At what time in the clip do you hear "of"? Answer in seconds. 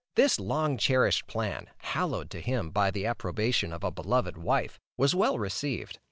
3.71-3.83